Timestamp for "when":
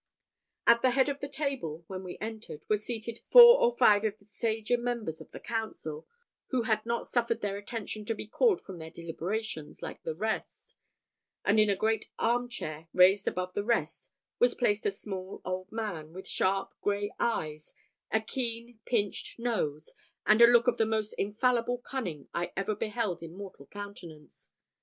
1.85-2.03